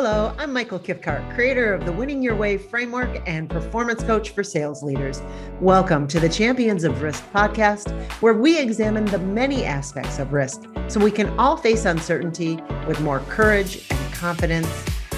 Hello, 0.00 0.32
I'm 0.38 0.52
Michael 0.52 0.78
Kifkart, 0.78 1.34
creator 1.34 1.74
of 1.74 1.84
the 1.84 1.90
Winning 1.90 2.22
Your 2.22 2.36
Way 2.36 2.56
framework 2.56 3.20
and 3.26 3.50
performance 3.50 4.00
coach 4.04 4.30
for 4.30 4.44
sales 4.44 4.80
leaders. 4.80 5.20
Welcome 5.60 6.06
to 6.06 6.20
the 6.20 6.28
Champions 6.28 6.84
of 6.84 7.02
Risk 7.02 7.24
podcast, 7.32 7.90
where 8.22 8.34
we 8.34 8.60
examine 8.60 9.06
the 9.06 9.18
many 9.18 9.64
aspects 9.64 10.20
of 10.20 10.32
risk 10.32 10.62
so 10.86 11.00
we 11.00 11.10
can 11.10 11.36
all 11.36 11.56
face 11.56 11.84
uncertainty 11.84 12.60
with 12.86 13.00
more 13.00 13.18
courage 13.28 13.90
and 13.90 14.14
confidence 14.14 14.68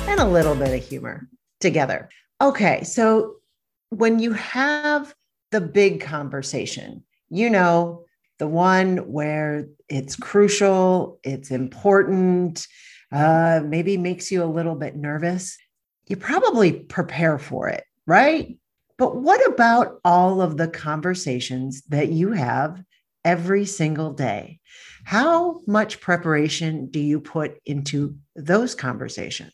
and 0.06 0.18
a 0.18 0.26
little 0.26 0.54
bit 0.54 0.72
of 0.72 0.82
humor 0.82 1.28
together. 1.60 2.08
Okay, 2.40 2.82
so 2.82 3.34
when 3.90 4.18
you 4.18 4.32
have 4.32 5.14
the 5.50 5.60
big 5.60 6.00
conversation, 6.00 7.04
you 7.28 7.50
know, 7.50 8.06
the 8.38 8.48
one 8.48 8.96
where 9.12 9.68
it's 9.90 10.16
crucial, 10.16 11.20
it's 11.22 11.50
important 11.50 12.66
uh, 13.12 13.60
maybe 13.64 13.96
makes 13.96 14.30
you 14.30 14.42
a 14.42 14.44
little 14.44 14.74
bit 14.74 14.96
nervous, 14.96 15.56
you 16.06 16.16
probably 16.16 16.72
prepare 16.72 17.38
for 17.38 17.68
it, 17.68 17.84
right? 18.06 18.56
But 18.98 19.16
what 19.16 19.44
about 19.46 20.00
all 20.04 20.42
of 20.42 20.56
the 20.56 20.68
conversations 20.68 21.82
that 21.88 22.10
you 22.10 22.32
have 22.32 22.82
every 23.24 23.64
single 23.64 24.12
day? 24.12 24.60
How 25.04 25.60
much 25.66 26.00
preparation 26.00 26.90
do 26.90 27.00
you 27.00 27.20
put 27.20 27.58
into 27.64 28.16
those 28.36 28.74
conversations? 28.74 29.52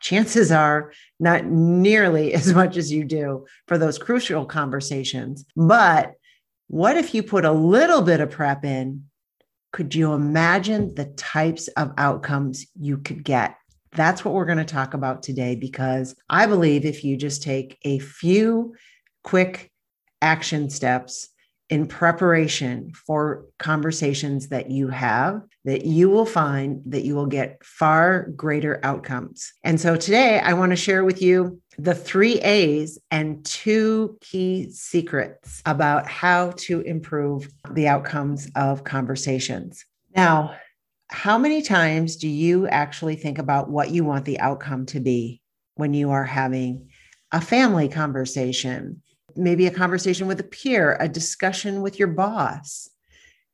Chances 0.00 0.50
are 0.50 0.92
not 1.20 1.44
nearly 1.44 2.32
as 2.40 2.54
much 2.54 2.76
as 2.76 2.90
you 2.90 3.04
do 3.04 3.46
for 3.66 3.78
those 3.78 3.98
crucial 3.98 4.46
conversations. 4.46 5.44
But 5.56 6.12
what 6.68 6.96
if 6.96 7.14
you 7.14 7.22
put 7.22 7.44
a 7.44 7.52
little 7.52 8.02
bit 8.02 8.20
of 8.20 8.30
prep 8.30 8.64
in 8.64 9.04
could 9.72 9.94
you 9.94 10.12
imagine 10.12 10.94
the 10.94 11.06
types 11.16 11.68
of 11.68 11.92
outcomes 11.98 12.66
you 12.78 12.98
could 12.98 13.22
get? 13.22 13.56
That's 13.92 14.24
what 14.24 14.34
we're 14.34 14.44
going 14.44 14.58
to 14.58 14.64
talk 14.64 14.94
about 14.94 15.22
today 15.22 15.56
because 15.56 16.14
I 16.28 16.46
believe 16.46 16.84
if 16.84 17.04
you 17.04 17.16
just 17.16 17.42
take 17.42 17.78
a 17.84 17.98
few 17.98 18.74
quick 19.24 19.70
action 20.20 20.70
steps 20.70 21.28
in 21.70 21.86
preparation 21.86 22.92
for 23.06 23.44
conversations 23.58 24.48
that 24.48 24.70
you 24.70 24.88
have, 24.88 25.42
that 25.64 25.84
you 25.84 26.08
will 26.08 26.26
find 26.26 26.80
that 26.86 27.04
you 27.04 27.14
will 27.14 27.26
get 27.26 27.62
far 27.62 28.28
greater 28.36 28.80
outcomes. 28.82 29.52
And 29.64 29.78
so 29.78 29.96
today 29.96 30.38
I 30.38 30.54
want 30.54 30.70
to 30.70 30.76
share 30.76 31.04
with 31.04 31.20
you 31.20 31.60
the 31.78 31.94
three 31.94 32.40
A's 32.40 32.98
and 33.10 33.44
two 33.44 34.18
key 34.20 34.68
secrets 34.70 35.62
about 35.64 36.08
how 36.08 36.50
to 36.56 36.80
improve 36.80 37.48
the 37.70 37.86
outcomes 37.86 38.48
of 38.56 38.82
conversations. 38.82 39.84
Now, 40.14 40.56
how 41.08 41.38
many 41.38 41.62
times 41.62 42.16
do 42.16 42.28
you 42.28 42.66
actually 42.66 43.14
think 43.14 43.38
about 43.38 43.70
what 43.70 43.90
you 43.90 44.04
want 44.04 44.24
the 44.24 44.40
outcome 44.40 44.86
to 44.86 45.00
be 45.00 45.40
when 45.76 45.94
you 45.94 46.10
are 46.10 46.24
having 46.24 46.88
a 47.30 47.40
family 47.40 47.88
conversation, 47.88 49.00
maybe 49.36 49.66
a 49.66 49.70
conversation 49.70 50.26
with 50.26 50.40
a 50.40 50.44
peer, 50.44 50.96
a 50.98 51.08
discussion 51.08 51.80
with 51.80 51.98
your 51.98 52.08
boss. 52.08 52.90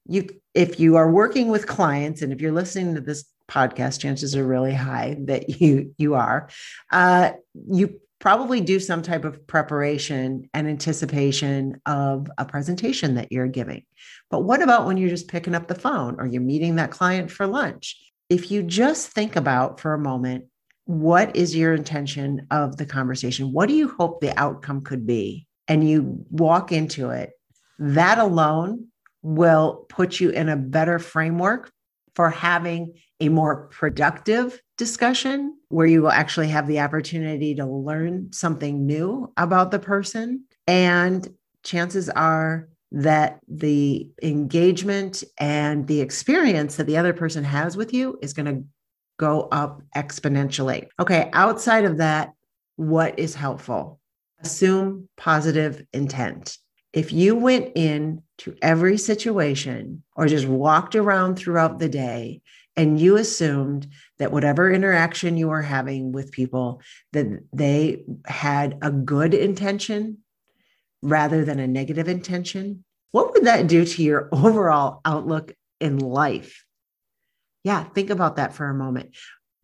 You, 0.06 0.28
if 0.54 0.80
you 0.80 0.96
are 0.96 1.10
working 1.10 1.48
with 1.48 1.66
clients, 1.66 2.22
and 2.22 2.32
if 2.32 2.40
you're 2.40 2.52
listening 2.52 2.94
to 2.94 3.00
this 3.00 3.24
podcast, 3.48 4.00
chances 4.00 4.34
are 4.34 4.46
really 4.46 4.74
high 4.74 5.16
that 5.20 5.60
you 5.60 5.94
you 5.98 6.14
are. 6.14 6.48
Uh, 6.90 7.32
you 7.70 8.00
probably 8.24 8.60
do 8.60 8.80
some 8.80 9.02
type 9.02 9.24
of 9.24 9.46
preparation 9.46 10.48
and 10.54 10.66
anticipation 10.66 11.80
of 11.86 12.26
a 12.38 12.44
presentation 12.44 13.14
that 13.14 13.30
you're 13.30 13.46
giving. 13.46 13.84
But 14.30 14.40
what 14.40 14.62
about 14.62 14.86
when 14.86 14.96
you're 14.96 15.10
just 15.10 15.28
picking 15.28 15.54
up 15.54 15.68
the 15.68 15.74
phone 15.74 16.16
or 16.18 16.26
you're 16.26 16.40
meeting 16.42 16.76
that 16.76 16.90
client 16.90 17.30
for 17.30 17.46
lunch? 17.46 18.00
If 18.28 18.50
you 18.50 18.62
just 18.62 19.10
think 19.10 19.36
about 19.36 19.78
for 19.78 19.94
a 19.94 19.98
moment, 19.98 20.46
what 20.86 21.36
is 21.36 21.54
your 21.54 21.74
intention 21.74 22.46
of 22.50 22.78
the 22.78 22.86
conversation? 22.86 23.52
What 23.52 23.68
do 23.68 23.74
you 23.74 23.88
hope 23.88 24.20
the 24.20 24.36
outcome 24.38 24.80
could 24.80 25.06
be? 25.06 25.46
and 25.68 25.88
you 25.88 26.24
walk 26.30 26.72
into 26.72 27.10
it, 27.10 27.32
that 27.78 28.18
alone 28.18 28.88
will 29.22 29.86
put 29.88 30.20
you 30.20 30.30
in 30.30 30.48
a 30.48 30.56
better 30.56 30.98
framework 30.98 31.72
for 32.14 32.30
having 32.30 32.94
a 33.20 33.28
more 33.28 33.68
productive 33.68 34.60
discussion 34.76 35.56
where 35.68 35.86
you 35.86 36.02
will 36.02 36.10
actually 36.10 36.48
have 36.48 36.66
the 36.66 36.80
opportunity 36.80 37.54
to 37.54 37.66
learn 37.66 38.32
something 38.32 38.86
new 38.86 39.32
about 39.36 39.70
the 39.70 39.78
person. 39.78 40.44
And 40.66 41.26
chances 41.62 42.08
are 42.10 42.68
that 42.92 43.40
the 43.48 44.10
engagement 44.22 45.24
and 45.38 45.86
the 45.86 46.00
experience 46.00 46.76
that 46.76 46.86
the 46.86 46.96
other 46.96 47.12
person 47.12 47.44
has 47.44 47.76
with 47.76 47.92
you 47.92 48.18
is 48.22 48.32
going 48.32 48.46
to 48.46 48.64
go 49.18 49.48
up 49.52 49.82
exponentially. 49.96 50.88
Okay, 51.00 51.30
outside 51.32 51.84
of 51.84 51.98
that, 51.98 52.32
what 52.76 53.18
is 53.18 53.34
helpful? 53.34 54.00
assume 54.44 55.08
positive 55.16 55.84
intent. 55.92 56.58
If 56.94 57.12
you 57.12 57.34
went 57.34 57.72
in 57.74 58.22
to 58.38 58.56
every 58.62 58.98
situation 58.98 60.04
or 60.14 60.28
just 60.28 60.46
walked 60.46 60.94
around 60.94 61.34
throughout 61.34 61.80
the 61.80 61.88
day 61.88 62.40
and 62.76 63.00
you 63.00 63.16
assumed 63.16 63.88
that 64.20 64.30
whatever 64.30 64.70
interaction 64.70 65.36
you 65.36 65.48
were 65.48 65.62
having 65.62 66.12
with 66.12 66.30
people 66.30 66.80
that 67.12 67.44
they 67.52 68.04
had 68.26 68.78
a 68.80 68.92
good 68.92 69.34
intention 69.34 70.18
rather 71.02 71.44
than 71.44 71.58
a 71.58 71.66
negative 71.66 72.06
intention, 72.06 72.84
what 73.10 73.32
would 73.32 73.46
that 73.46 73.66
do 73.66 73.84
to 73.84 74.02
your 74.02 74.28
overall 74.32 75.00
outlook 75.04 75.52
in 75.80 75.98
life? 75.98 76.64
Yeah, 77.64 77.82
think 77.82 78.10
about 78.10 78.36
that 78.36 78.54
for 78.54 78.66
a 78.66 78.74
moment 78.74 79.16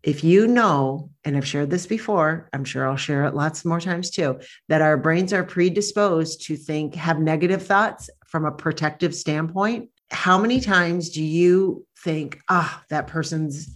if 0.02 0.24
you 0.24 0.46
know, 0.46 1.10
and 1.24 1.36
I've 1.36 1.46
shared 1.46 1.70
this 1.70 1.86
before, 1.86 2.48
I'm 2.52 2.64
sure 2.64 2.88
I'll 2.88 2.96
share 2.96 3.24
it 3.24 3.34
lots 3.34 3.64
more 3.64 3.80
times 3.80 4.10
too, 4.10 4.40
that 4.68 4.80
our 4.80 4.96
brains 4.96 5.32
are 5.32 5.44
predisposed 5.44 6.46
to 6.46 6.56
think, 6.56 6.94
have 6.94 7.18
negative 7.18 7.66
thoughts 7.66 8.08
from 8.26 8.46
a 8.46 8.52
protective 8.52 9.14
standpoint. 9.14 9.90
How 10.10 10.38
many 10.38 10.60
times 10.60 11.10
do 11.10 11.22
you 11.22 11.86
think, 12.02 12.40
ah, 12.48 12.78
oh, 12.80 12.84
that 12.88 13.06
person's 13.06 13.74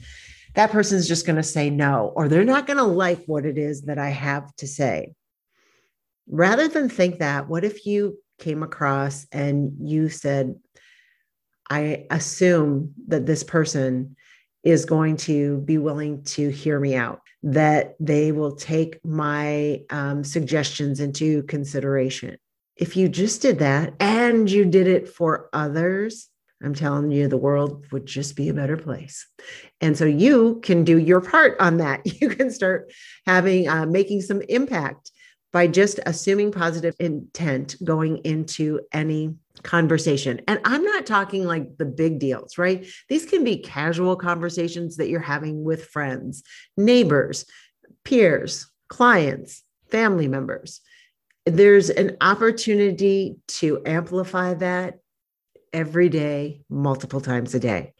that 0.55 0.71
person's 0.71 1.09
just 1.09 1.27
going 1.27 1.37
to 1.37 1.43
say 1.43 1.69
no, 1.69 2.13
or 2.15 2.29
they're 2.29 2.45
not 2.45 2.69
going 2.69 2.77
to 2.77 2.84
like 2.84 3.25
what 3.27 3.45
it 3.45 3.59
is 3.59 3.83
that 3.83 3.99
I 3.99 4.11
have 4.11 4.55
to 4.57 4.69
say? 4.69 5.13
Rather 6.29 6.69
than 6.69 6.89
think 6.89 7.19
that, 7.19 7.49
what 7.49 7.65
if 7.65 7.84
you 7.87 8.19
came 8.39 8.63
across 8.63 9.27
and 9.33 9.73
you 9.81 10.09
said, 10.09 10.55
I 11.69 12.07
assume 12.09 12.95
that 13.09 13.27
this 13.27 13.43
person 13.43 14.17
is 14.65 14.85
going 14.85 15.17
to 15.19 15.59
be 15.59 15.79
willing 15.79 16.23
to 16.25 16.49
hear 16.49 16.81
me 16.81 16.95
out, 16.95 17.21
that 17.43 17.95
they 18.01 18.33
will 18.33 18.57
take 18.57 19.05
my 19.05 19.83
um, 19.91 20.25
suggestions 20.25 21.01
into 21.01 21.43
consideration. 21.45 22.37
If 22.77 22.97
you 22.97 23.09
just 23.09 23.43
did 23.43 23.59
that 23.61 23.95
and 24.01 24.51
you 24.51 24.65
did 24.65 24.89
it 24.89 25.09
for 25.09 25.49
others, 25.53 26.29
I'm 26.63 26.75
telling 26.75 27.11
you, 27.11 27.29
the 27.29 27.37
world 27.37 27.85
would 27.93 28.07
just 28.07 28.37
be 28.37 28.49
a 28.49 28.55
better 28.55 28.77
place. 28.77 29.27
And 29.81 29.99
so 29.99 30.07
you 30.07 30.61
can 30.63 30.83
do 30.83 30.99
your 30.99 31.21
part 31.21 31.61
on 31.61 31.77
that. 31.79 32.01
You 32.21 32.31
can 32.31 32.51
start 32.51 32.91
having, 33.27 33.69
uh, 33.69 33.85
making 33.85 34.23
some 34.23 34.41
impact 34.49 35.11
by 35.54 35.69
just 35.69 36.00
assuming 36.04 36.50
positive 36.50 36.97
intent 36.98 37.76
going 37.84 38.16
into 38.25 38.81
any 38.92 39.32
conversation. 39.62 40.41
And 40.48 40.59
I'm 40.65 40.82
not 40.82 41.06
talking 41.06 41.44
like 41.44 41.78
the 41.78 41.84
big 41.84 42.19
deals, 42.19 42.59
right? 42.59 42.84
These 43.09 43.25
can 43.25 43.44
be 43.44 43.59
casual 43.59 44.16
conversations 44.16 44.97
that 44.97 45.09
you're 45.09 45.20
having 45.20 45.62
with 45.62 45.87
friends, 45.87 46.42
neighbors, 46.76 47.47
peers, 48.04 48.69
clients, 48.88 49.62
family 49.92 50.26
members. 50.26 50.81
There's 51.47 51.88
an 51.88 52.16
opportunity 52.21 53.36
to 53.47 53.81
amplify 53.86 54.54
that 54.54 54.98
every 55.75 56.09
day, 56.09 56.62
multiple 56.71 57.21
times 57.21 57.55
a 57.55 57.61
day. 57.61 57.93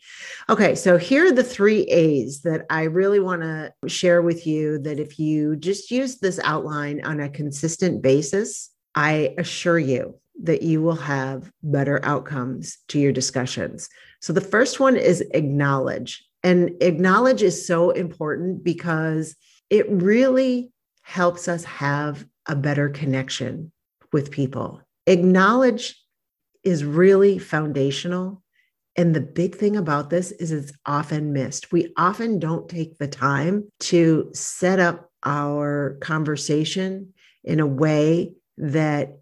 Okay, 0.49 0.75
so 0.75 0.97
here 0.97 1.27
are 1.27 1.33
the 1.33 1.45
three 1.45 1.83
A's 1.83 2.41
that 2.43 2.65
I 2.71 2.85
really 2.85 3.21
want 3.21 3.43
to 3.43 3.73
share 3.87 4.23
with 4.23 4.47
you 4.47 4.79
that 4.79 4.99
if 4.99 5.19
you 5.19 5.57
just 5.57 5.91
use 5.91 6.21
this 6.21 6.41
outline 6.45 7.05
on 7.05 7.21
a 7.21 7.29
consistent 7.29 8.01
basis, 8.01 8.71
I 8.95 9.35
assure 9.37 9.79
you 9.79 10.19
that 10.43 10.63
you 10.63 10.81
will 10.81 10.97
have 10.97 11.51
better 11.63 12.01
outcomes 12.05 12.79
to 12.89 12.99
your 12.99 13.13
discussions. 13.13 13.89
So 14.21 14.33
the 14.33 14.41
first 14.41 14.81
one 14.81 14.97
is 14.97 15.21
acknowledge. 15.33 16.25
And 16.43 16.71
acknowledge 16.81 17.43
is 17.43 17.67
so 17.67 17.91
important 17.91 18.65
because 18.65 19.35
it 19.71 19.91
really 19.91 20.73
helps 21.03 21.49
us 21.49 21.65
have 21.65 22.25
a 22.47 22.55
better 22.55 22.89
connection 22.89 23.73
with 24.13 24.31
people. 24.31 24.81
Acknowledge 25.07 25.99
is 26.65 26.85
really 26.85 27.39
foundational. 27.39 28.43
And 28.97 29.15
the 29.15 29.21
big 29.21 29.57
thing 29.57 29.77
about 29.77 30.11
this 30.11 30.31
is 30.33 30.53
it's 30.53 30.73
often 30.87 31.33
missed. 31.33 31.73
We 31.73 31.93
often 31.97 32.39
don't 32.39 32.69
take 32.69 32.99
the 32.99 33.09
time 33.09 33.69
to 33.81 34.31
set 34.33 34.79
up 34.79 35.11
our 35.25 35.99
conversation 36.01 37.13
in 37.43 37.61
a 37.61 37.67
way 37.67 38.35
that 38.57 39.19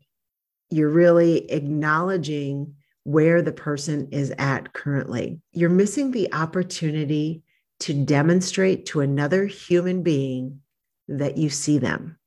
you're 0.70 0.90
really 0.90 1.50
acknowledging 1.50 2.74
where 3.04 3.42
the 3.42 3.52
person 3.52 4.08
is 4.12 4.32
at 4.38 4.72
currently. 4.72 5.40
You're 5.52 5.70
missing 5.70 6.10
the 6.10 6.32
opportunity 6.32 7.42
to 7.80 7.94
demonstrate 7.94 8.86
to 8.86 9.00
another 9.00 9.46
human 9.46 10.02
being 10.02 10.60
that 11.08 11.36
you 11.36 11.50
see 11.50 11.78
them. 11.78 12.18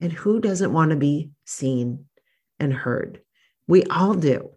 And 0.00 0.12
who 0.12 0.40
doesn't 0.40 0.72
want 0.72 0.90
to 0.90 0.96
be 0.96 1.30
seen 1.44 2.06
and 2.60 2.72
heard? 2.72 3.20
We 3.66 3.84
all 3.84 4.14
do. 4.14 4.50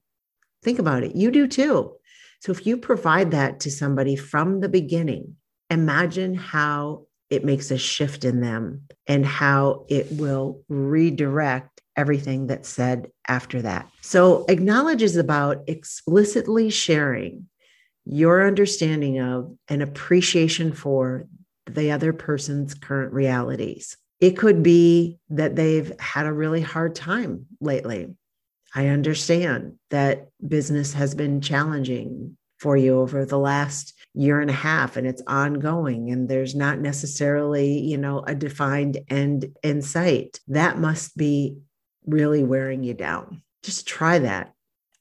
Think 0.64 0.80
about 0.80 1.04
it. 1.04 1.16
You 1.16 1.32
do 1.32 1.48
too. 1.48 1.96
So 2.40 2.52
if 2.52 2.66
you 2.66 2.78
provide 2.78 3.32
that 3.32 3.60
to 3.62 3.72
somebody 3.72 4.16
from 4.16 4.60
the 4.60 4.70
beginning, 4.70 5.36
imagine 5.70 6.36
how 6.36 7.08
it 7.30 7.44
makes 7.44 7.72
a 7.72 7.78
shift 7.78 8.24
in 8.24 8.42
them 8.42 8.84
and 9.08 9.26
how 9.26 9.86
it 9.90 10.08
will 10.12 10.64
redirect 10.70 11.82
everything 11.96 12.48
that's 12.48 12.70
said 12.70 13.10
after 13.28 13.62
that. 13.62 13.90
So, 14.02 14.46
acknowledge 14.48 15.02
is 15.02 15.16
about 15.16 15.64
explicitly 15.68 16.70
sharing 16.70 17.48
your 18.06 18.46
understanding 18.46 19.20
of 19.20 19.56
and 19.68 19.82
appreciation 19.82 20.74
for 20.74 21.26
the 21.66 21.92
other 21.92 22.14
person's 22.14 22.74
current 22.76 23.12
realities. 23.14 23.98
It 24.20 24.38
could 24.38 24.62
be 24.62 25.18
that 25.30 25.56
they've 25.56 25.98
had 26.00 26.26
a 26.26 26.34
really 26.34 26.62
hard 26.62 26.96
time 26.96 27.48
lately. 27.60 28.14
I 28.76 28.88
understand 28.88 29.76
that 29.90 30.28
business 30.46 30.94
has 30.94 31.16
been 31.16 31.40
challenging 31.40 32.38
for 32.60 32.76
you 32.76 33.00
over 33.00 33.26
the 33.26 33.40
last 33.40 33.94
year 34.14 34.42
and 34.42 34.50
a 34.50 34.54
half 34.54 34.98
and 34.98 35.08
it's 35.08 35.22
ongoing 35.28 36.10
and 36.12 36.30
there's 36.30 36.56
not 36.56 36.80
necessarily 36.80 37.80
you 37.80 37.98
know 37.98 38.24
a 38.28 38.36
defined 38.36 38.98
end 39.10 39.46
in 39.64 39.82
sight. 39.82 40.40
That 40.50 40.78
must 40.78 41.18
be 41.18 41.58
really 42.06 42.44
wearing 42.44 42.84
you 42.84 42.94
down. 42.94 43.42
Just 43.64 43.88
try 43.88 44.20
that. 44.20 44.54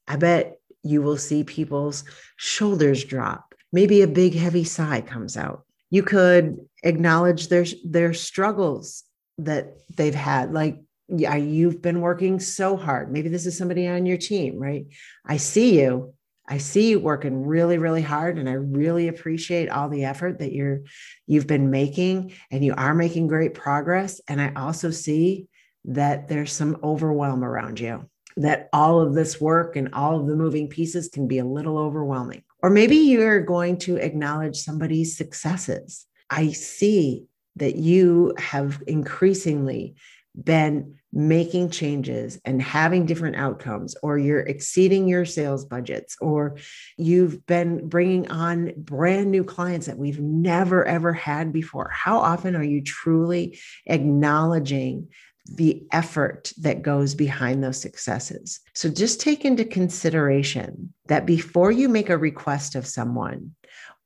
I 0.07 0.15
bet 0.15 0.59
you 0.83 1.01
will 1.01 1.17
see 1.17 1.43
people's 1.43 2.03
shoulders 2.37 3.03
drop. 3.03 3.55
Maybe 3.71 4.01
a 4.01 4.07
big 4.07 4.35
heavy 4.35 4.63
sigh 4.63 5.01
comes 5.01 5.35
out. 5.35 5.65
You 5.89 6.03
could 6.03 6.59
acknowledge 6.83 7.49
their 7.49 7.65
their 7.83 8.13
struggles 8.13 9.03
that 9.37 9.73
they've 9.95 10.15
had 10.15 10.53
like 10.53 10.79
yeah 11.07 11.35
you've 11.35 11.81
been 11.81 12.01
working 12.01 12.39
so 12.39 12.75
hard 12.75 13.11
maybe 13.11 13.29
this 13.29 13.45
is 13.45 13.57
somebody 13.57 13.87
on 13.87 14.05
your 14.05 14.17
team 14.17 14.57
right 14.57 14.85
i 15.25 15.37
see 15.37 15.79
you 15.79 16.13
I 16.47 16.59
see 16.59 16.91
you 16.91 16.99
working 16.99 17.45
really, 17.45 17.77
really 17.77 18.03
hard, 18.03 18.37
and 18.37 18.47
I 18.47 18.53
really 18.53 19.07
appreciate 19.07 19.69
all 19.69 19.89
the 19.89 20.05
effort 20.05 20.39
that 20.39 20.53
you're 20.53 20.81
you've 21.25 21.47
been 21.47 21.71
making, 21.71 22.33
and 22.51 22.63
you 22.63 22.73
are 22.75 22.93
making 22.93 23.27
great 23.27 23.55
progress. 23.55 24.21
And 24.27 24.39
I 24.39 24.53
also 24.55 24.91
see 24.91 25.47
that 25.85 26.27
there's 26.27 26.51
some 26.51 26.77
overwhelm 26.83 27.43
around 27.43 27.79
you, 27.79 28.09
that 28.37 28.69
all 28.73 28.99
of 28.99 29.15
this 29.15 29.41
work 29.41 29.75
and 29.75 29.93
all 29.93 30.19
of 30.19 30.27
the 30.27 30.35
moving 30.35 30.67
pieces 30.67 31.09
can 31.09 31.27
be 31.27 31.39
a 31.39 31.45
little 31.45 31.77
overwhelming. 31.77 32.43
Or 32.61 32.69
maybe 32.69 32.95
you're 32.95 33.41
going 33.41 33.77
to 33.79 33.97
acknowledge 33.97 34.57
somebody's 34.57 35.17
successes. 35.17 36.05
I 36.29 36.51
see 36.51 37.25
that 37.57 37.75
you 37.75 38.33
have 38.37 38.83
increasingly 38.87 39.95
been 40.43 40.95
making 41.13 41.69
changes 41.69 42.39
and 42.43 42.61
having 42.61 43.05
different 43.05 43.37
outcomes, 43.37 43.95
or 44.03 44.17
you're 44.17 44.41
exceeding 44.41 45.07
your 45.07 45.23
sales 45.23 45.63
budgets, 45.63 46.17
or 46.19 46.57
you've 46.97 47.45
been 47.45 47.87
bringing 47.87 48.29
on 48.29 48.73
brand 48.75 49.31
new 49.31 49.43
clients 49.43 49.87
that 49.87 49.97
we've 49.97 50.19
never, 50.19 50.85
ever 50.85 51.13
had 51.13 51.53
before, 51.53 51.89
how 51.93 52.19
often 52.19 52.55
are 52.55 52.63
you 52.63 52.81
truly 52.81 53.57
acknowledging 53.85 55.07
the 55.45 55.85
effort 55.91 56.51
that 56.57 56.81
goes 56.81 57.15
behind 57.15 57.63
those 57.63 57.79
successes? 57.79 58.59
So 58.73 58.89
just 58.89 59.21
take 59.21 59.45
into 59.45 59.63
consideration 59.63 60.93
that 61.07 61.25
before 61.25 61.71
you 61.71 61.87
make 61.87 62.09
a 62.09 62.17
request 62.17 62.75
of 62.75 62.85
someone, 62.85 63.55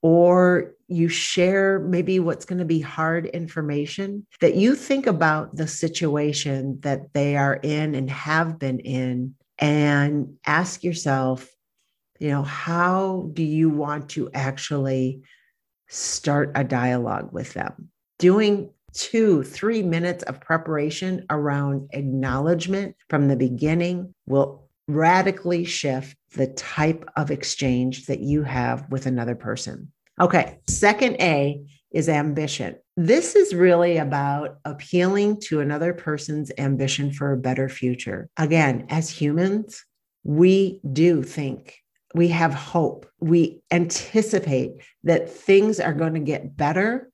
or 0.01 0.73
you 0.87 1.07
share 1.07 1.79
maybe 1.79 2.19
what's 2.19 2.45
going 2.45 2.59
to 2.59 2.65
be 2.65 2.79
hard 2.79 3.25
information, 3.27 4.25
that 4.41 4.55
you 4.55 4.75
think 4.75 5.05
about 5.05 5.55
the 5.55 5.67
situation 5.67 6.79
that 6.81 7.13
they 7.13 7.35
are 7.35 7.59
in 7.61 7.95
and 7.95 8.09
have 8.09 8.57
been 8.57 8.79
in 8.79 9.35
and 9.59 10.35
ask 10.45 10.83
yourself, 10.83 11.49
you 12.19 12.29
know, 12.29 12.43
how 12.43 13.29
do 13.33 13.43
you 13.43 13.69
want 13.69 14.09
to 14.09 14.29
actually 14.33 15.21
start 15.87 16.51
a 16.55 16.63
dialogue 16.63 17.31
with 17.31 17.53
them? 17.53 17.89
Doing 18.17 18.71
two, 18.93 19.43
three 19.43 19.83
minutes 19.83 20.23
of 20.23 20.41
preparation 20.41 21.25
around 21.29 21.89
acknowledgement 21.93 22.95
from 23.09 23.27
the 23.27 23.35
beginning 23.35 24.13
will 24.27 24.67
radically 24.87 25.63
shift 25.63 26.17
the 26.33 26.47
type 26.47 27.09
of 27.15 27.31
exchange 27.31 28.05
that 28.05 28.19
you 28.19 28.43
have 28.43 28.89
with 28.89 29.05
another 29.05 29.35
person. 29.35 29.91
Okay, 30.19 30.59
second 30.67 31.15
A 31.21 31.61
is 31.91 32.09
ambition. 32.09 32.75
This 32.97 33.35
is 33.35 33.55
really 33.55 33.97
about 33.97 34.59
appealing 34.65 35.39
to 35.41 35.61
another 35.61 35.93
person's 35.93 36.51
ambition 36.57 37.11
for 37.11 37.31
a 37.31 37.37
better 37.37 37.69
future. 37.69 38.29
Again, 38.37 38.85
as 38.89 39.09
humans, 39.09 39.85
we 40.23 40.81
do 40.91 41.23
think, 41.23 41.77
we 42.13 42.27
have 42.27 42.53
hope, 42.53 43.07
we 43.19 43.61
anticipate 43.71 44.71
that 45.03 45.29
things 45.29 45.79
are 45.79 45.93
going 45.93 46.15
to 46.15 46.19
get 46.19 46.57
better 46.57 47.09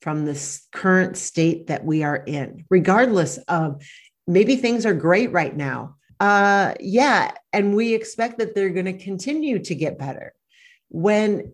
from 0.00 0.24
this 0.24 0.66
current 0.72 1.16
state 1.16 1.66
that 1.66 1.84
we 1.84 2.02
are 2.02 2.16
in, 2.16 2.64
regardless 2.70 3.38
of 3.48 3.82
maybe 4.26 4.56
things 4.56 4.86
are 4.86 4.94
great 4.94 5.32
right 5.32 5.56
now. 5.56 5.96
Uh, 6.18 6.74
yeah. 6.80 7.32
And 7.52 7.74
we 7.74 7.94
expect 7.94 8.38
that 8.38 8.54
they're 8.54 8.70
going 8.70 8.86
to 8.86 8.92
continue 8.92 9.58
to 9.60 9.74
get 9.74 9.98
better. 9.98 10.32
When 10.88 11.52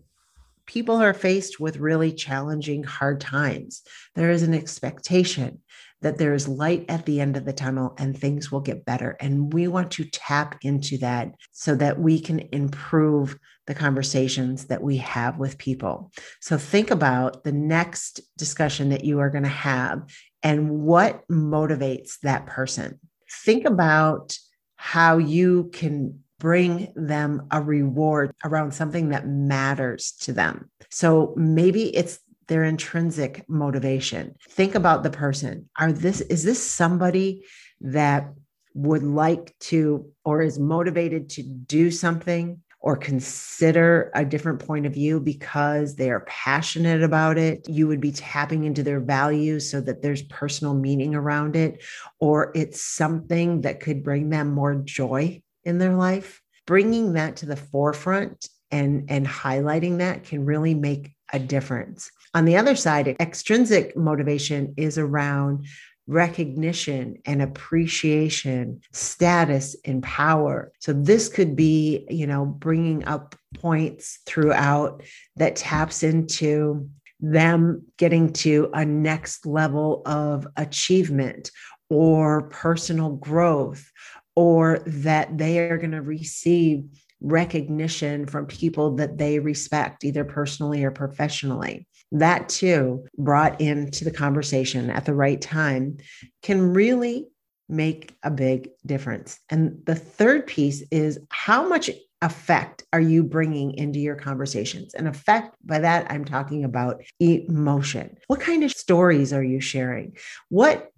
people 0.66 0.96
are 0.96 1.14
faced 1.14 1.58
with 1.58 1.78
really 1.78 2.12
challenging, 2.12 2.84
hard 2.84 3.20
times, 3.20 3.82
there 4.14 4.30
is 4.30 4.42
an 4.42 4.54
expectation 4.54 5.60
that 6.02 6.18
there 6.18 6.34
is 6.34 6.48
light 6.48 6.84
at 6.88 7.06
the 7.06 7.20
end 7.20 7.36
of 7.36 7.44
the 7.44 7.52
tunnel 7.52 7.94
and 7.96 8.18
things 8.18 8.50
will 8.50 8.60
get 8.60 8.84
better. 8.84 9.16
And 9.20 9.52
we 9.52 9.68
want 9.68 9.92
to 9.92 10.04
tap 10.04 10.58
into 10.62 10.98
that 10.98 11.32
so 11.52 11.74
that 11.76 11.98
we 11.98 12.20
can 12.20 12.48
improve 12.52 13.38
the 13.66 13.74
conversations 13.74 14.66
that 14.66 14.82
we 14.82 14.96
have 14.96 15.38
with 15.38 15.58
people. 15.58 16.10
So 16.40 16.58
think 16.58 16.90
about 16.90 17.44
the 17.44 17.52
next 17.52 18.20
discussion 18.36 18.88
that 18.88 19.04
you 19.04 19.20
are 19.20 19.30
going 19.30 19.44
to 19.44 19.48
have 19.48 20.02
and 20.42 20.80
what 20.80 21.26
motivates 21.28 22.18
that 22.22 22.46
person. 22.46 22.98
Think 23.44 23.64
about 23.64 24.36
how 24.82 25.17
you 25.17 25.70
can 25.73 26.19
bring 26.40 26.93
them 26.96 27.46
a 27.52 27.62
reward 27.62 28.34
around 28.44 28.75
something 28.75 29.11
that 29.11 29.29
matters 29.29 30.11
to 30.11 30.32
them. 30.32 30.69
So 30.90 31.34
maybe 31.37 31.94
it's 31.96 32.19
their 32.49 32.64
intrinsic 32.64 33.48
motivation. 33.48 34.34
Think 34.51 34.74
about 34.74 35.05
the 35.05 35.10
person. 35.10 35.70
Are 35.79 35.93
this 35.93 36.20
is 36.20 36.43
this 36.43 36.60
somebody 36.60 37.44
that 37.82 38.34
would 38.74 39.05
like 39.05 39.56
to 39.70 40.10
or 40.24 40.43
is 40.43 40.58
motivated 40.58 41.31
to 41.31 41.44
do 41.44 41.93
something 41.93 42.60
or 42.82 42.96
consider 42.96 44.10
a 44.15 44.24
different 44.24 44.58
point 44.58 44.86
of 44.86 44.93
view 44.93 45.20
because 45.20 45.94
they 45.94 46.10
are 46.10 46.27
passionate 46.27 47.03
about 47.03 47.39
it. 47.39 47.69
You 47.69 47.86
would 47.86 48.01
be 48.01 48.10
tapping 48.10 48.65
into 48.65 48.82
their 48.82 49.01
values 49.01 49.70
so 49.70 49.81
that 49.82 50.03
there's 50.03 50.22
personal 50.22 50.74
meaning 50.74 51.15
around 51.15 51.55
it, 51.55 51.82
or 52.19 52.51
it's 52.56 52.82
something 52.82 53.60
that 53.60 53.81
could 53.81 54.03
bring 54.03 54.31
them 54.31 54.53
more 54.53 54.74
joy 54.74 55.41
in 55.65 55.79
their 55.79 55.94
life, 55.94 56.43
bringing 56.67 57.12
that 57.12 57.36
to 57.36 57.46
the 57.46 57.56
forefront 57.56 58.48
and, 58.72 59.08
and 59.08 59.27
highlighting 59.27 59.98
that 59.98 60.24
can 60.24 60.44
really 60.44 60.74
make 60.74 61.15
a 61.32 61.39
difference. 61.39 62.10
On 62.34 62.46
the 62.46 62.56
other 62.56 62.74
side, 62.74 63.15
extrinsic 63.20 63.96
motivation 63.96 64.74
is 64.77 64.98
around 64.98 65.67
recognition 66.06 67.16
and 67.24 67.40
appreciation, 67.40 68.80
status 68.92 69.76
and 69.84 70.02
power. 70.02 70.72
So 70.80 70.92
this 70.92 71.28
could 71.28 71.54
be, 71.54 72.06
you 72.10 72.26
know, 72.26 72.44
bringing 72.44 73.04
up 73.04 73.34
points 73.54 74.20
throughout 74.26 75.02
that 75.36 75.56
taps 75.56 76.02
into 76.02 76.88
them 77.20 77.84
getting 77.98 78.32
to 78.32 78.68
a 78.74 78.84
next 78.84 79.46
level 79.46 80.02
of 80.04 80.46
achievement 80.56 81.50
or 81.88 82.48
personal 82.48 83.16
growth 83.16 83.88
or 84.34 84.80
that 84.86 85.38
they 85.38 85.60
are 85.60 85.78
going 85.78 85.92
to 85.92 86.02
receive 86.02 86.84
recognition 87.20 88.26
from 88.26 88.46
people 88.46 88.96
that 88.96 89.18
they 89.18 89.38
respect, 89.38 90.04
either 90.04 90.24
personally 90.24 90.82
or 90.82 90.90
professionally. 90.90 91.86
That 92.12 92.48
too, 92.48 93.06
brought 93.19 93.60
into 93.60 94.04
the 94.04 94.10
conversation 94.10 94.90
at 94.90 95.06
the 95.06 95.14
right 95.14 95.40
time, 95.40 95.96
can 96.42 96.72
really 96.72 97.28
make 97.69 98.14
a 98.22 98.31
big 98.31 98.69
difference. 98.84 99.40
And 99.48 99.81
the 99.86 99.94
third 99.94 100.46
piece 100.46 100.82
is 100.90 101.19
how 101.31 101.66
much 101.66 101.90
affect 102.20 102.84
are 102.92 103.00
you 103.00 103.24
bringing 103.24 103.72
into 103.74 103.98
your 103.98 104.14
conversations? 104.14 104.94
And 104.94 105.08
affect, 105.08 105.56
by 105.64 105.81
that, 105.81 106.06
I'm 106.10 106.24
talking 106.24 106.64
about 106.64 107.02
emotion. 107.19 108.16
What 108.28 108.40
kind 108.40 108.62
of 108.62 108.70
stories 108.70 109.32
are 109.32 109.42
you 109.42 109.60
sharing? 109.60 110.16
What 110.48 110.92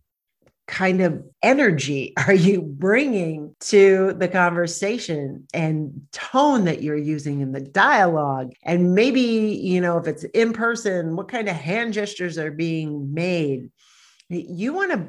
kind 0.67 1.01
of 1.01 1.23
energy 1.43 2.15
are 2.27 2.35
you 2.35 2.63
bringing 2.63 3.55
to 3.61 4.15
the 4.19 4.29
conversation 4.29 5.47
and 5.53 6.07
tone 6.13 6.65
that 6.65 6.83
you're 6.83 6.97
using 6.97 7.41
in 7.41 7.53
the 7.53 7.61
dialogue? 7.61 8.53
And 8.63 8.95
maybe 8.95 9.21
you 9.21 9.81
know 9.81 9.99
if 9.99 10.07
it's 10.07 10.25
in 10.25 10.53
person 10.53 11.17
what 11.17 11.29
kind 11.29 11.49
of 11.49 11.57
hand 11.57 11.93
gestures 11.93 12.39
are 12.39 12.51
being 12.51 13.13
made? 13.15 13.71
You 14.29 14.73
want 14.73 14.93
to 14.93 15.09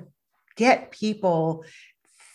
get 0.56 0.92
people 0.92 1.64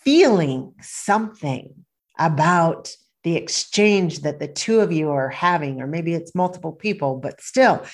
feeling 0.03 0.75
something 0.81 1.75
about 2.19 2.95
the 3.23 3.37
exchange 3.37 4.21
that 4.21 4.39
the 4.39 4.49
two 4.49 4.81
of 4.81 4.93
you 4.93 5.11
are 5.11 5.29
having 5.29 5.81
or 5.81 5.87
maybe 5.87 6.15
it's 6.15 6.35
multiple 6.35 6.73
people 6.73 7.17
but 7.17 7.41
still 7.41 7.85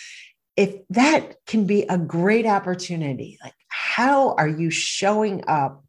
if 0.56 0.74
that 0.90 1.36
can 1.46 1.66
be 1.66 1.82
a 1.82 1.98
great 1.98 2.46
opportunity 2.46 3.38
like 3.42 3.54
how 3.68 4.34
are 4.34 4.48
you 4.48 4.70
showing 4.70 5.44
up 5.46 5.84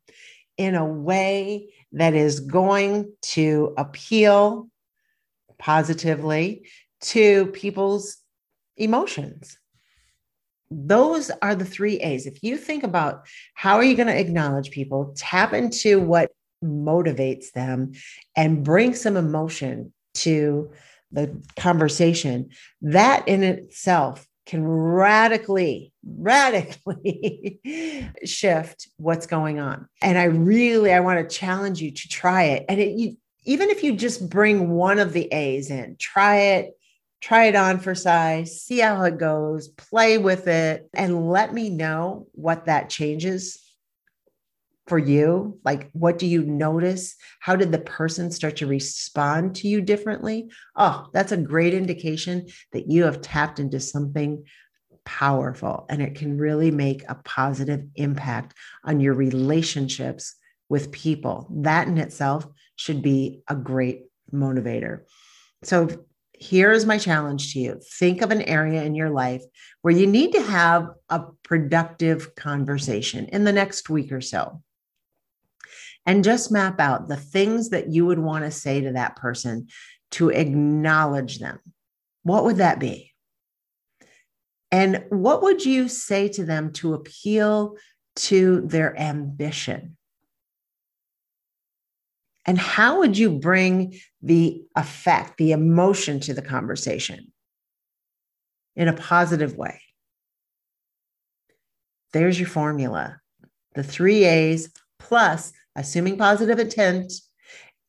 in 0.58 0.76
a 0.76 0.86
way 0.86 1.74
that 1.94 2.14
is 2.14 2.40
going 2.40 3.14
to 3.22 3.74
appeal 3.78 4.70
positively 5.58 6.68
to 7.02 7.48
people's 7.48 8.18
emotions? 8.76 9.58
Those 10.70 11.32
are 11.42 11.56
the 11.56 11.66
three 11.66 11.98
a's. 11.98 12.26
If 12.26 12.44
you 12.44 12.58
think 12.58 12.84
about 12.84 13.26
how 13.54 13.76
are 13.78 13.84
you 13.84 13.96
going 13.96 14.08
to 14.08 14.20
acknowledge 14.20 14.72
people 14.72 15.14
tap 15.16 15.54
into 15.54 16.00
what 16.00 16.32
motivates 16.64 17.52
them 17.54 17.94
and 18.36 18.64
bring 18.64 18.94
some 18.94 19.16
emotion 19.16 19.94
to 20.16 20.72
the 21.12 21.42
conversation 21.56 22.50
that 22.82 23.26
in 23.28 23.44
itself 23.44 24.28
can 24.48 24.66
radically, 24.66 25.94
radically 26.04 27.60
shift 28.26 28.88
what's 28.98 29.28
going 29.28 29.60
on. 29.60 29.88
And 30.02 30.18
I 30.18 30.24
really, 30.24 30.94
I 30.94 31.02
want 31.02 31.30
to 31.30 31.36
challenge 31.36 31.82
you 31.82 31.92
to 31.92 32.08
try 32.08 32.44
it. 32.44 32.66
And 32.70 32.80
it, 32.80 32.98
you, 32.98 33.18
even 33.44 33.70
if 33.70 33.84
you 33.84 33.96
just 33.96 34.30
bring 34.30 34.72
one 34.72 35.00
of 35.00 35.14
the 35.14 35.32
A's 35.34 35.70
in, 35.70 35.98
try 36.00 36.38
it, 36.38 36.78
try 37.22 37.46
it 37.46 37.56
on 37.56 37.80
for 37.80 37.94
size, 37.94 38.62
see 38.62 38.80
how 38.80 39.04
it 39.04 39.18
goes, 39.18 39.68
play 39.68 40.18
with 40.18 40.48
it, 40.48 40.90
and 40.94 41.30
let 41.30 41.54
me 41.54 41.70
know 41.70 42.28
what 42.32 42.66
that 42.66 42.90
changes 42.90 43.67
for 44.88 44.98
you? 44.98 45.60
Like, 45.64 45.90
what 45.92 46.18
do 46.18 46.26
you 46.26 46.44
notice? 46.44 47.16
How 47.40 47.56
did 47.56 47.72
the 47.72 47.80
person 47.80 48.32
start 48.32 48.58
to 48.58 48.68
respond 48.68 49.56
to 49.58 49.68
you 49.68 49.82
differently? 49.82 50.50
Oh, 50.76 51.08
that's 51.14 51.32
a 51.32 51.38
great 51.38 51.74
indication 51.74 52.48
that 52.72 52.90
you 52.90 53.04
have 53.04 53.22
tapped 53.22 53.60
into 53.60 53.80
something 53.80 54.46
powerful 55.06 55.86
and 55.90 56.02
it 56.02 56.16
can 56.16 56.38
really 56.38 56.72
make 56.72 57.04
a 57.08 57.16
positive 57.16 57.86
impact 57.96 58.54
on 58.84 59.00
your 59.00 59.14
relationships 59.14 60.36
with 60.70 60.92
people. 60.92 61.48
That 61.50 61.88
in 61.88 61.98
itself 61.98 62.46
should 62.76 63.02
be 63.02 63.42
a 63.48 63.56
great 63.56 64.06
motivator. 64.34 65.04
So, 65.64 65.90
here's 66.40 66.86
my 66.86 67.00
challenge 67.00 67.52
to 67.54 67.60
you 67.60 67.82
think 67.98 68.22
of 68.22 68.30
an 68.30 68.44
area 68.44 68.84
in 68.84 68.94
your 68.94 69.10
life 69.10 69.42
where 69.82 69.96
you 69.96 70.06
need 70.06 70.32
to 70.32 70.42
have 70.44 70.88
a 71.10 71.20
productive 71.42 72.36
conversation 72.36 73.26
in 73.30 73.44
the 73.44 73.52
next 73.52 73.90
week 73.90 74.12
or 74.12 74.22
so 74.22 74.62
and 76.08 76.24
just 76.24 76.52
map 76.52 76.80
out 76.80 77.10
the 77.10 77.18
things 77.18 77.70
that 77.70 77.92
you 77.92 78.06
would 78.06 78.18
want 78.18 78.46
to 78.46 78.52
say 78.52 78.80
to 78.82 78.94
that 78.94 79.18
person 79.18 79.68
to 80.12 80.30
acknowledge 80.30 81.40
them. 81.40 81.60
What 82.24 82.46
would 82.46 82.58
that 82.58 82.80
be? 82.80 83.14
And 84.72 85.04
what 85.10 85.44
would 85.44 85.66
you 85.66 85.90
say 85.90 86.30
to 86.30 86.46
them 86.46 86.72
to 86.74 86.94
appeal 86.94 87.76
to 88.16 88.62
their 88.62 88.98
ambition? 89.00 89.98
And 92.46 92.58
how 92.58 93.00
would 93.00 93.18
you 93.18 93.30
bring 93.30 94.00
the 94.22 94.64
affect, 94.76 95.38
the 95.38 95.52
emotion 95.52 96.22
to 96.22 96.34
the 96.34 96.42
conversation 96.42 97.34
in 98.78 98.88
a 98.88 98.94
positive 98.94 99.58
way? 99.58 99.82
There's 102.14 102.40
your 102.40 102.50
formula 102.50 103.20
the 103.76 103.84
three 103.84 104.24
A's 104.24 104.72
plus 104.98 105.54
assuming 105.78 106.18
positive 106.18 106.60
intent 106.60 107.14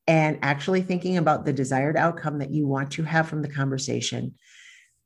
and 0.07 0.39
actually 0.43 0.83
thinking 0.83 1.17
about 1.17 1.45
the 1.45 1.53
desired 1.53 1.97
outcome 1.97 2.39
that 2.39 2.51
you 2.51 2.67
want 2.67 2.93
to 2.93 3.03
have 3.03 3.29
from 3.29 3.43
the 3.43 3.49
conversation 3.49 4.35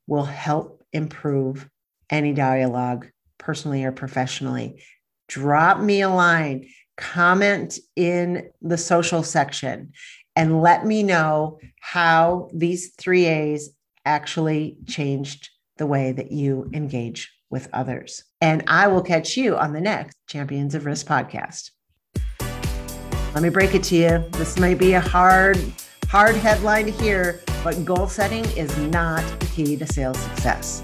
will 0.06 0.24
help 0.24 0.82
improve 0.92 1.68
any 2.10 2.32
dialogue 2.34 3.08
personally 3.38 3.84
or 3.84 3.92
professionally. 3.92 4.82
Drop 5.28 5.80
me 5.80 6.02
a 6.02 6.10
line, 6.10 6.68
comment 6.96 7.78
in 7.96 8.50
the 8.60 8.76
social 8.76 9.22
section, 9.22 9.92
and 10.36 10.60
let 10.60 10.84
me 10.84 11.02
know 11.02 11.58
how 11.80 12.48
these 12.52 12.94
three 12.96 13.26
A's 13.26 13.70
actually 14.04 14.76
changed 14.86 15.50
the 15.78 15.86
way 15.86 16.12
that 16.12 16.32
you 16.32 16.70
engage 16.72 17.32
with 17.50 17.68
others. 17.72 18.24
And 18.40 18.64
I 18.66 18.88
will 18.88 19.02
catch 19.02 19.36
you 19.36 19.56
on 19.56 19.72
the 19.72 19.80
next 19.80 20.16
Champions 20.28 20.74
of 20.74 20.86
Risk 20.86 21.06
podcast. 21.06 21.70
Let 23.34 23.42
me 23.42 23.48
break 23.48 23.74
it 23.74 23.82
to 23.84 23.96
you. 23.96 24.18
This 24.32 24.58
may 24.58 24.74
be 24.74 24.92
a 24.92 25.00
hard, 25.00 25.58
hard 26.08 26.36
headline 26.36 26.84
to 26.84 26.90
hear, 26.90 27.40
but 27.64 27.82
goal 27.82 28.06
setting 28.06 28.44
is 28.56 28.76
not 28.76 29.24
the 29.40 29.46
key 29.46 29.74
to 29.74 29.86
sales 29.86 30.18
success. 30.18 30.82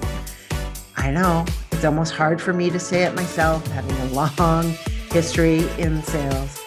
I 0.96 1.10
know 1.10 1.44
it's 1.72 1.84
almost 1.84 2.14
hard 2.14 2.40
for 2.40 2.54
me 2.54 2.70
to 2.70 2.78
say 2.78 3.02
it 3.02 3.14
myself, 3.14 3.66
having 3.68 3.94
a 3.96 4.06
long 4.14 4.74
history 5.12 5.58
in 5.78 6.02
sales. 6.02 6.58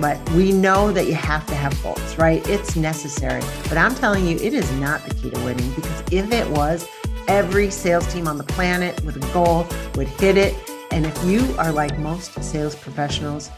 But 0.00 0.18
we 0.32 0.50
know 0.50 0.90
that 0.90 1.06
you 1.06 1.14
have 1.14 1.46
to 1.46 1.54
have 1.54 1.80
goals, 1.80 2.18
right? 2.18 2.46
It's 2.48 2.74
necessary. 2.74 3.42
But 3.68 3.78
I'm 3.78 3.94
telling 3.94 4.26
you, 4.26 4.36
it 4.36 4.52
is 4.52 4.70
not 4.72 5.04
the 5.04 5.14
key 5.14 5.30
to 5.30 5.44
winning 5.44 5.70
because 5.74 6.02
if 6.10 6.32
it 6.32 6.50
was, 6.50 6.88
every 7.28 7.70
sales 7.70 8.12
team 8.12 8.26
on 8.26 8.36
the 8.36 8.44
planet 8.44 9.00
with 9.04 9.16
a 9.16 9.32
goal 9.32 9.64
would 9.94 10.08
hit 10.08 10.36
it. 10.36 10.56
And 10.90 11.06
if 11.06 11.24
you 11.24 11.54
are 11.56 11.70
like 11.70 11.98
most 11.98 12.42
sales 12.42 12.74
professionals, 12.74 13.50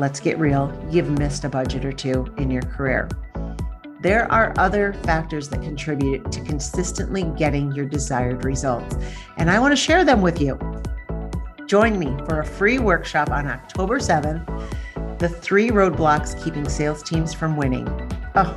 let's 0.00 0.18
get 0.18 0.38
real, 0.38 0.72
you've 0.90 1.10
missed 1.18 1.44
a 1.44 1.48
budget 1.48 1.84
or 1.84 1.92
two 1.92 2.26
in 2.38 2.50
your 2.50 2.62
career. 2.62 3.06
There 4.00 4.32
are 4.32 4.54
other 4.56 4.94
factors 4.94 5.50
that 5.50 5.60
contribute 5.60 6.32
to 6.32 6.40
consistently 6.40 7.24
getting 7.36 7.70
your 7.72 7.84
desired 7.84 8.46
results, 8.46 8.96
and 9.36 9.50
I 9.50 9.58
want 9.58 9.72
to 9.72 9.76
share 9.76 10.06
them 10.06 10.22
with 10.22 10.40
you. 10.40 10.58
Join 11.66 11.98
me 11.98 12.06
for 12.26 12.40
a 12.40 12.44
free 12.46 12.78
workshop 12.78 13.30
on 13.30 13.46
October 13.46 13.98
7th 13.98 15.18
The 15.18 15.28
Three 15.28 15.68
Roadblocks 15.68 16.42
Keeping 16.42 16.66
Sales 16.66 17.02
Teams 17.02 17.34
from 17.34 17.58
Winning. 17.58 17.86
Oh, 18.34 18.56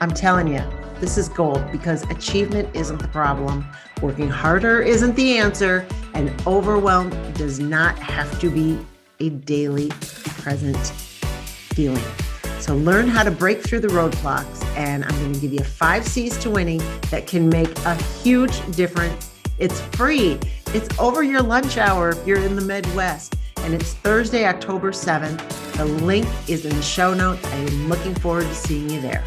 I'm 0.00 0.12
telling 0.12 0.46
you, 0.46 0.62
this 1.00 1.18
is 1.18 1.28
gold 1.28 1.64
because 1.72 2.04
achievement 2.10 2.68
isn't 2.76 2.98
the 2.98 3.08
problem, 3.08 3.66
working 4.00 4.30
harder 4.30 4.80
isn't 4.80 5.16
the 5.16 5.36
answer, 5.36 5.84
and 6.14 6.32
overwhelm 6.46 7.10
does 7.32 7.58
not 7.58 7.98
have 7.98 8.38
to 8.38 8.50
be 8.50 8.78
a 9.18 9.30
daily 9.30 9.90
present 10.44 10.76
feeling. 11.74 12.04
So 12.60 12.76
learn 12.76 13.08
how 13.08 13.22
to 13.22 13.30
break 13.30 13.62
through 13.62 13.80
the 13.80 13.88
roadblocks, 13.88 14.62
and 14.76 15.02
I'm 15.02 15.18
going 15.20 15.32
to 15.32 15.40
give 15.40 15.54
you 15.54 15.64
five 15.64 16.06
C's 16.06 16.36
to 16.38 16.50
winning 16.50 16.82
that 17.10 17.26
can 17.26 17.48
make 17.48 17.76
a 17.78 17.94
huge 18.22 18.54
difference. 18.76 19.32
It's 19.58 19.80
free. 19.96 20.38
It's 20.74 20.98
over 20.98 21.22
your 21.22 21.40
lunch 21.40 21.78
hour 21.78 22.10
if 22.10 22.26
you're 22.26 22.40
in 22.40 22.56
the 22.56 22.62
Midwest, 22.62 23.36
and 23.58 23.72
it's 23.72 23.94
Thursday, 23.94 24.44
October 24.46 24.92
7th. 24.92 25.42
The 25.76 25.86
link 25.86 26.28
is 26.46 26.66
in 26.66 26.76
the 26.76 26.82
show 26.82 27.14
notes. 27.14 27.44
I 27.46 27.56
am 27.56 27.88
looking 27.88 28.14
forward 28.14 28.44
to 28.44 28.54
seeing 28.54 28.90
you 28.90 29.00
there. 29.00 29.24